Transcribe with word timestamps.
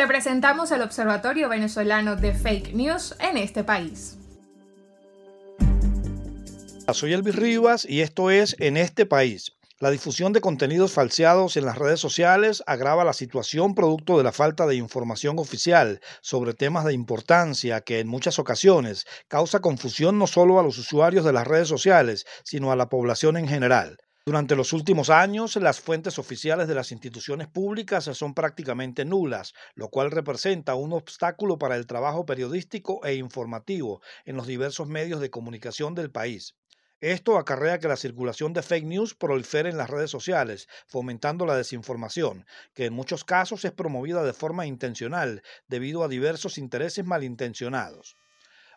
Te 0.00 0.06
presentamos 0.06 0.70
el 0.70 0.80
Observatorio 0.80 1.50
Venezolano 1.50 2.16
de 2.16 2.32
Fake 2.32 2.72
News 2.72 3.14
en 3.20 3.36
este 3.36 3.64
país. 3.64 4.16
Soy 6.90 7.12
Elvis 7.12 7.36
Rivas 7.36 7.84
y 7.84 8.00
esto 8.00 8.30
es 8.30 8.56
En 8.60 8.78
este 8.78 9.04
país. 9.04 9.52
La 9.78 9.90
difusión 9.90 10.32
de 10.32 10.40
contenidos 10.40 10.92
falseados 10.92 11.58
en 11.58 11.66
las 11.66 11.76
redes 11.76 12.00
sociales 12.00 12.62
agrava 12.66 13.04
la 13.04 13.12
situación 13.12 13.74
producto 13.74 14.16
de 14.16 14.24
la 14.24 14.32
falta 14.32 14.66
de 14.66 14.76
información 14.76 15.38
oficial 15.38 16.00
sobre 16.22 16.54
temas 16.54 16.86
de 16.86 16.94
importancia 16.94 17.82
que 17.82 18.00
en 18.00 18.08
muchas 18.08 18.38
ocasiones 18.38 19.04
causa 19.28 19.60
confusión 19.60 20.18
no 20.18 20.26
solo 20.26 20.58
a 20.58 20.62
los 20.62 20.78
usuarios 20.78 21.26
de 21.26 21.34
las 21.34 21.46
redes 21.46 21.68
sociales, 21.68 22.24
sino 22.42 22.72
a 22.72 22.76
la 22.76 22.88
población 22.88 23.36
en 23.36 23.46
general. 23.46 23.98
Durante 24.30 24.54
los 24.54 24.72
últimos 24.72 25.10
años, 25.10 25.56
las 25.56 25.80
fuentes 25.80 26.16
oficiales 26.16 26.68
de 26.68 26.76
las 26.76 26.92
instituciones 26.92 27.48
públicas 27.48 28.04
son 28.04 28.32
prácticamente 28.32 29.04
nulas, 29.04 29.54
lo 29.74 29.88
cual 29.88 30.12
representa 30.12 30.76
un 30.76 30.92
obstáculo 30.92 31.58
para 31.58 31.74
el 31.74 31.88
trabajo 31.88 32.24
periodístico 32.26 33.04
e 33.04 33.16
informativo 33.16 34.00
en 34.24 34.36
los 34.36 34.46
diversos 34.46 34.86
medios 34.86 35.20
de 35.20 35.30
comunicación 35.30 35.96
del 35.96 36.12
país. 36.12 36.54
Esto 37.00 37.38
acarrea 37.38 37.80
que 37.80 37.88
la 37.88 37.96
circulación 37.96 38.52
de 38.52 38.62
fake 38.62 38.86
news 38.86 39.16
prolifere 39.16 39.68
en 39.68 39.76
las 39.76 39.90
redes 39.90 40.12
sociales, 40.12 40.68
fomentando 40.86 41.44
la 41.44 41.56
desinformación, 41.56 42.46
que 42.72 42.84
en 42.84 42.92
muchos 42.92 43.24
casos 43.24 43.64
es 43.64 43.72
promovida 43.72 44.22
de 44.22 44.32
forma 44.32 44.64
intencional 44.64 45.42
debido 45.66 46.04
a 46.04 46.08
diversos 46.08 46.56
intereses 46.56 47.04
malintencionados. 47.04 48.16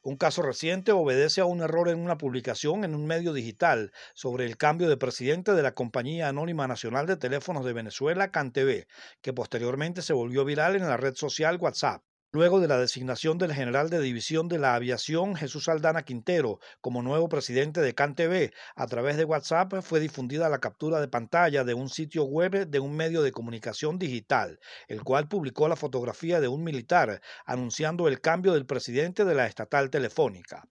Un 0.04 0.18
caso 0.18 0.42
reciente 0.42 0.92
obedece 0.92 1.42
a 1.42 1.46
un 1.46 1.62
error 1.62 1.90
en 1.90 2.00
una 2.00 2.18
publicación 2.18 2.84
en 2.84 2.94
un 2.96 3.06
medio 3.06 3.34
digital 3.34 3.92
sobre 4.14 4.46
el 4.46 4.56
cambio 4.58 4.88
de 4.88 4.98
presidente 4.98 5.54
de 5.54 5.62
la 5.62 5.74
Compañía 5.74 6.30
Anónima 6.30 6.68
Nacional 6.68 7.06
de 7.06 7.18
Teléfonos 7.18 7.66
de 7.66 7.74
Venezuela, 7.74 8.32
CanTV, 8.32 8.86
que 9.22 9.34
posteriormente 9.34 10.02
se 10.02 10.14
volvió 10.14 10.46
viral 10.46 10.76
en 10.76 10.88
la 10.88 10.98
red 10.98 11.16
social 11.16 11.58
WhatsApp. 11.60 12.04
Luego 12.36 12.60
de 12.60 12.68
la 12.68 12.80
designación 12.80 13.38
del 13.38 13.54
general 13.54 13.92
de 13.92 14.02
división 14.02 14.48
de 14.48 14.58
la 14.58 14.74
aviación 14.74 15.36
Jesús 15.36 15.70
Aldana 15.70 16.02
Quintero 16.02 16.60
como 16.82 17.04
nuevo 17.04 17.30
presidente 17.30 17.80
de 17.80 17.94
CanTV, 17.94 18.52
a 18.76 18.88
través 18.88 19.18
de 19.18 19.24
WhatsApp 19.24 19.72
fue 19.84 20.00
difundida 20.00 20.50
la 20.50 20.58
captura 20.58 21.00
de 21.00 21.08
pantalla 21.08 21.64
de 21.64 21.76
un 21.76 21.90
sitio 21.90 22.24
web 22.24 22.68
de 22.68 22.80
un 22.80 22.96
medio 22.96 23.22
de 23.22 23.32
comunicación 23.32 24.00
digital, 24.00 24.60
el 24.88 25.04
cual 25.04 25.28
publicó 25.28 25.68
la 25.68 25.76
fotografía 25.76 26.42
de 26.42 26.48
un 26.48 26.64
militar 26.64 27.22
anunciando 27.46 28.08
el 28.08 28.20
cambio 28.20 28.54
del 28.54 28.66
presidente 28.66 29.26
de 29.26 29.36
la 29.36 29.46
estatal 29.46 29.92
telefónica. 29.92 30.68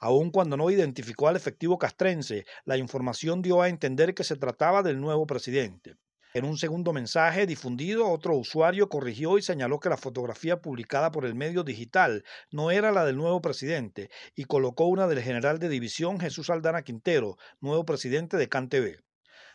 Aun 0.00 0.32
cuando 0.32 0.56
no 0.56 0.68
identificó 0.68 1.28
al 1.28 1.36
efectivo 1.36 1.78
castrense, 1.78 2.44
la 2.64 2.76
información 2.76 3.40
dio 3.40 3.62
a 3.62 3.68
entender 3.68 4.14
que 4.14 4.24
se 4.24 4.34
trataba 4.34 4.82
del 4.82 5.00
nuevo 5.00 5.28
presidente. 5.28 5.94
En 6.36 6.44
un 6.44 6.58
segundo 6.58 6.92
mensaje 6.92 7.46
difundido, 7.46 8.08
otro 8.10 8.34
usuario 8.36 8.88
corrigió 8.88 9.38
y 9.38 9.42
señaló 9.42 9.78
que 9.78 9.88
la 9.88 9.96
fotografía 9.96 10.60
publicada 10.60 11.12
por 11.12 11.26
el 11.26 11.36
medio 11.36 11.62
digital 11.62 12.24
no 12.50 12.72
era 12.72 12.90
la 12.90 13.04
del 13.04 13.16
nuevo 13.16 13.40
presidente 13.40 14.10
y 14.34 14.44
colocó 14.46 14.86
una 14.86 15.06
del 15.06 15.22
general 15.22 15.60
de 15.60 15.68
división 15.68 16.18
Jesús 16.18 16.50
Aldana 16.50 16.82
Quintero, 16.82 17.38
nuevo 17.60 17.84
presidente 17.84 18.36
de 18.36 18.48
CanTV. 18.48 19.04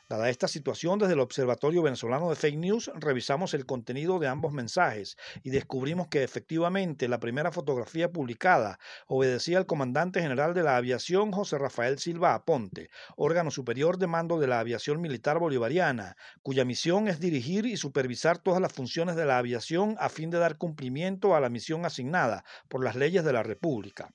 Dada 0.09 0.31
esta 0.31 0.47
situación, 0.47 0.97
desde 0.97 1.13
el 1.13 1.19
Observatorio 1.19 1.83
Venezolano 1.83 2.31
de 2.31 2.35
Fake 2.35 2.57
News 2.57 2.89
revisamos 2.95 3.53
el 3.53 3.67
contenido 3.67 4.17
de 4.17 4.27
ambos 4.27 4.51
mensajes 4.51 5.17
y 5.43 5.51
descubrimos 5.51 6.07
que 6.07 6.23
efectivamente 6.23 7.07
la 7.07 7.19
primera 7.19 7.51
fotografía 7.51 8.11
publicada 8.11 8.79
obedecía 9.05 9.59
al 9.59 9.67
comandante 9.67 10.19
general 10.19 10.55
de 10.55 10.63
la 10.63 10.77
aviación 10.77 11.31
José 11.31 11.59
Rafael 11.59 11.99
Silva 11.99 12.33
Aponte, 12.33 12.89
órgano 13.17 13.51
superior 13.51 13.99
de 13.99 14.07
mando 14.07 14.39
de 14.39 14.47
la 14.47 14.59
aviación 14.59 14.99
militar 14.99 15.37
bolivariana, 15.37 16.17
cuya 16.41 16.65
misión 16.65 17.07
es 17.07 17.19
dirigir 17.19 17.67
y 17.67 17.77
supervisar 17.77 18.39
todas 18.39 18.61
las 18.61 18.73
funciones 18.73 19.15
de 19.15 19.27
la 19.27 19.37
aviación 19.37 19.95
a 19.99 20.09
fin 20.09 20.31
de 20.31 20.39
dar 20.39 20.57
cumplimiento 20.57 21.35
a 21.35 21.39
la 21.39 21.49
misión 21.49 21.85
asignada 21.85 22.43
por 22.67 22.83
las 22.83 22.95
leyes 22.95 23.23
de 23.23 23.33
la 23.33 23.43
República. 23.43 24.09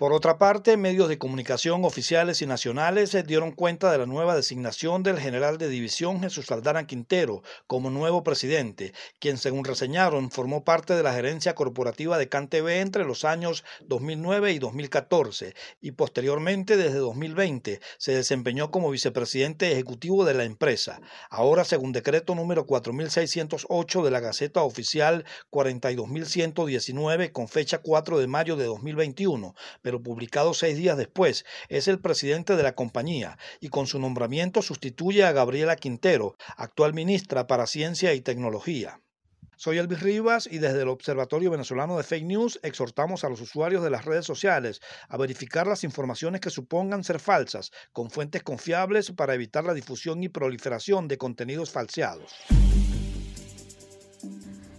Por 0.00 0.14
otra 0.14 0.38
parte, 0.38 0.78
medios 0.78 1.10
de 1.10 1.18
comunicación 1.18 1.84
oficiales 1.84 2.40
y 2.40 2.46
nacionales 2.46 3.10
se 3.10 3.22
dieron 3.22 3.52
cuenta 3.52 3.92
de 3.92 3.98
la 3.98 4.06
nueva 4.06 4.34
designación 4.34 5.02
del 5.02 5.18
general 5.18 5.58
de 5.58 5.68
división 5.68 6.22
Jesús 6.22 6.50
Aldana 6.50 6.86
Quintero 6.86 7.42
como 7.66 7.90
nuevo 7.90 8.24
presidente, 8.24 8.94
quien 9.18 9.36
según 9.36 9.62
reseñaron 9.62 10.30
formó 10.30 10.64
parte 10.64 10.94
de 10.94 11.02
la 11.02 11.12
gerencia 11.12 11.54
corporativa 11.54 12.16
de 12.16 12.30
CanTV 12.30 12.80
entre 12.80 13.04
los 13.04 13.26
años 13.26 13.62
2009 13.88 14.52
y 14.52 14.58
2014 14.58 15.54
y 15.82 15.90
posteriormente 15.90 16.78
desde 16.78 16.96
2020 16.96 17.82
se 17.98 18.14
desempeñó 18.14 18.70
como 18.70 18.90
vicepresidente 18.90 19.70
ejecutivo 19.70 20.24
de 20.24 20.32
la 20.32 20.44
empresa. 20.44 21.02
Ahora, 21.28 21.62
según 21.64 21.92
decreto 21.92 22.34
número 22.34 22.64
4608 22.64 24.02
de 24.02 24.10
la 24.10 24.20
Gaceta 24.20 24.62
Oficial 24.62 25.26
42119 25.50 27.32
con 27.32 27.48
fecha 27.48 27.82
4 27.82 28.18
de 28.18 28.26
mayo 28.28 28.56
de 28.56 28.64
2021, 28.64 29.54
pero 29.90 30.04
publicado 30.04 30.54
seis 30.54 30.76
días 30.76 30.96
después, 30.96 31.44
es 31.68 31.88
el 31.88 31.98
presidente 31.98 32.54
de 32.54 32.62
la 32.62 32.76
compañía 32.76 33.38
y 33.58 33.70
con 33.70 33.88
su 33.88 33.98
nombramiento 33.98 34.62
sustituye 34.62 35.24
a 35.24 35.32
Gabriela 35.32 35.74
Quintero, 35.74 36.36
actual 36.56 36.94
ministra 36.94 37.48
para 37.48 37.66
Ciencia 37.66 38.14
y 38.14 38.20
Tecnología. 38.20 39.00
Soy 39.56 39.78
Elvis 39.78 40.00
Rivas 40.00 40.48
y 40.48 40.58
desde 40.58 40.82
el 40.82 40.88
Observatorio 40.90 41.50
Venezolano 41.50 41.96
de 41.96 42.04
Fake 42.04 42.24
News 42.24 42.60
exhortamos 42.62 43.24
a 43.24 43.28
los 43.28 43.40
usuarios 43.40 43.82
de 43.82 43.90
las 43.90 44.04
redes 44.04 44.24
sociales 44.24 44.80
a 45.08 45.16
verificar 45.16 45.66
las 45.66 45.82
informaciones 45.82 46.40
que 46.40 46.50
supongan 46.50 47.02
ser 47.02 47.18
falsas 47.18 47.72
con 47.92 48.12
fuentes 48.12 48.44
confiables 48.44 49.10
para 49.10 49.34
evitar 49.34 49.64
la 49.64 49.74
difusión 49.74 50.22
y 50.22 50.28
proliferación 50.28 51.08
de 51.08 51.18
contenidos 51.18 51.72
falseados. 51.72 52.32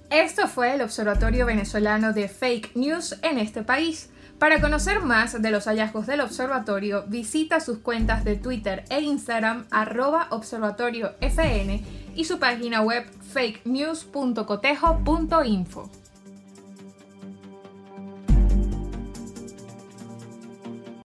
Esto 0.10 0.48
fue 0.48 0.74
el 0.74 0.82
Observatorio 0.82 1.46
Venezolano 1.46 2.14
de 2.14 2.30
Fake 2.30 2.76
News 2.76 3.20
en 3.24 3.40
este 3.40 3.64
país. 3.64 4.10
Para 4.42 4.60
conocer 4.60 5.00
más 5.02 5.40
de 5.40 5.52
los 5.52 5.66
hallazgos 5.66 6.08
del 6.08 6.22
observatorio, 6.22 7.04
visita 7.06 7.60
sus 7.60 7.78
cuentas 7.78 8.24
de 8.24 8.38
Twitter 8.38 8.86
e 8.90 9.02
Instagram 9.02 9.68
arroba 9.70 10.30
observatoriofn 10.32 11.86
y 12.16 12.26
su 12.26 12.40
página 12.40 12.82
web 12.82 13.06
fakenews.cotejo.info. 13.34 16.01